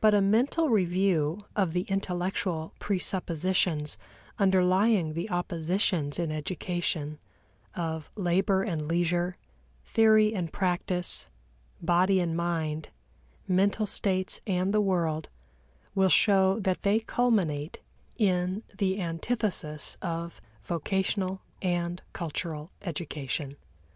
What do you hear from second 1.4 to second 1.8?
of the